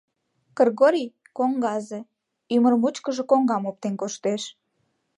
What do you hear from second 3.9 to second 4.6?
коштеш.